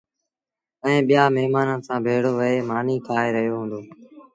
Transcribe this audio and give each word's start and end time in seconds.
ائيٚݩٚ 0.85 1.05
ٻيآݩ 1.07 1.33
مهمآݩآنٚ 1.35 1.85
سآݩٚ 1.87 2.03
ڀيڙو 2.05 2.31
ويه 2.39 2.65
مآݩيٚ 2.69 3.03
کآئي 3.07 3.29
رهيو 3.35 3.55
هُݩدو۔ 3.59 3.79